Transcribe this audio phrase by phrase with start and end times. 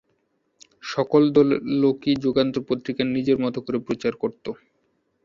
[0.83, 4.49] সকল দলের লোকই যুগান্তর পত্রিকা নিজের মতো করে প্রচার করতো।